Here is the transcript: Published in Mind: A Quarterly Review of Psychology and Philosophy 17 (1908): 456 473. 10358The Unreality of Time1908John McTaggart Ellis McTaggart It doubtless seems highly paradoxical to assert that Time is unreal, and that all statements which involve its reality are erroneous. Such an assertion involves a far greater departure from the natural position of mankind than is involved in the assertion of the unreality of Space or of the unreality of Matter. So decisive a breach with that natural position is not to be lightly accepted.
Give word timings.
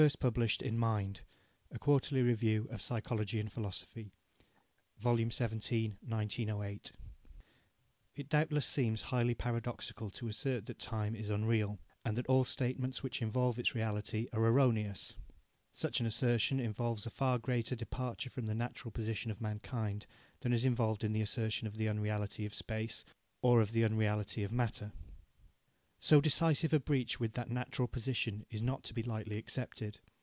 Published 0.19 0.63
in 0.63 0.79
Mind: 0.79 1.21
A 1.71 1.77
Quarterly 1.77 2.23
Review 2.23 2.67
of 2.71 2.81
Psychology 2.81 3.39
and 3.39 3.51
Philosophy 3.51 4.11
17 4.99 5.29
(1908): 5.29 5.97
456 6.01 6.01
473. 6.01 6.09
10358The 6.09 6.51
Unreality 6.89 6.89
of 6.89 6.89
Time1908John 6.89 6.89
McTaggart 6.89 6.89
Ellis 6.89 6.91
McTaggart 6.91 8.19
It 8.19 8.29
doubtless 8.29 8.65
seems 8.65 9.01
highly 9.03 9.35
paradoxical 9.35 10.09
to 10.09 10.27
assert 10.27 10.65
that 10.65 10.79
Time 10.79 11.15
is 11.15 11.29
unreal, 11.29 11.79
and 12.03 12.17
that 12.17 12.25
all 12.25 12.43
statements 12.43 13.03
which 13.03 13.21
involve 13.21 13.59
its 13.59 13.75
reality 13.75 14.27
are 14.33 14.43
erroneous. 14.43 15.15
Such 15.71 15.99
an 15.99 16.07
assertion 16.07 16.59
involves 16.59 17.05
a 17.05 17.11
far 17.11 17.37
greater 17.37 17.75
departure 17.75 18.31
from 18.31 18.47
the 18.47 18.55
natural 18.55 18.89
position 18.91 19.29
of 19.29 19.39
mankind 19.39 20.07
than 20.39 20.51
is 20.51 20.65
involved 20.65 21.03
in 21.03 21.13
the 21.13 21.21
assertion 21.21 21.67
of 21.67 21.77
the 21.77 21.87
unreality 21.87 22.43
of 22.47 22.55
Space 22.55 23.05
or 23.43 23.61
of 23.61 23.71
the 23.71 23.83
unreality 23.85 24.41
of 24.41 24.51
Matter. 24.51 24.91
So 26.03 26.19
decisive 26.19 26.73
a 26.73 26.79
breach 26.79 27.19
with 27.19 27.33
that 27.33 27.51
natural 27.51 27.87
position 27.87 28.43
is 28.49 28.63
not 28.63 28.81
to 28.85 28.93
be 28.95 29.03
lightly 29.03 29.37
accepted. 29.37 29.99